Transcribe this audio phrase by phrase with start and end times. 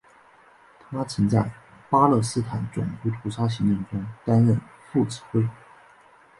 [0.89, 1.51] 他曾在
[1.87, 4.59] 巴勒斯坦种族屠杀行动中担任
[4.91, 5.47] 副指挥。